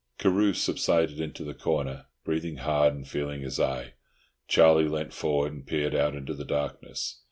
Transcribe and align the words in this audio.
Carew 0.17 0.53
subsided 0.53 1.21
into 1.21 1.43
the 1.43 1.53
corner, 1.53 2.07
breathing 2.23 2.55
hard 2.55 2.95
and 2.95 3.07
feeling 3.07 3.41
his 3.41 3.59
eye. 3.59 3.93
Charlie 4.47 4.87
leant 4.89 5.13
forward 5.13 5.53
and 5.53 5.63
peered 5.63 5.93
out 5.93 6.15
into 6.15 6.33
the 6.33 6.43
darkness. 6.43 7.19